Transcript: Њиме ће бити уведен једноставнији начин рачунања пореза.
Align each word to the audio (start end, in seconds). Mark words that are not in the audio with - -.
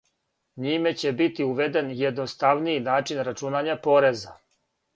Њиме 0.63 0.93
ће 1.01 1.11
бити 1.19 1.45
уведен 1.49 1.93
једноставнији 2.01 2.81
начин 2.89 3.23
рачунања 3.31 3.77
пореза. 3.87 4.35